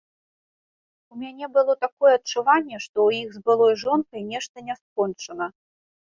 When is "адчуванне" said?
2.21-2.77